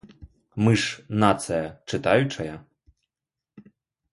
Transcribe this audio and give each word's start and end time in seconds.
Мы 0.67 0.71
ж 0.83 1.17
нацыя 1.23 1.65
чытаючая? 1.91 2.55